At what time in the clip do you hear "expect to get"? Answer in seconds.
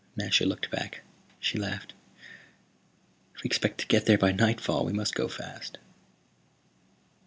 3.47-4.07